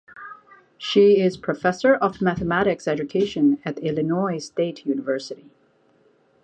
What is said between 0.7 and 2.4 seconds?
She is professor of